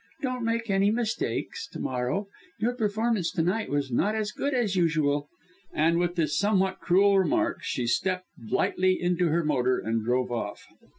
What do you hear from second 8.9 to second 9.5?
into her